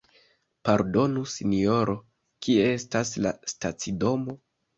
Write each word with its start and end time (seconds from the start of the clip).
Pardonu 0.69 1.23
sinjoro, 1.33 1.95
kie 2.47 2.65
estas 2.79 3.13
la 3.27 3.35
stacidomo? 3.55 4.39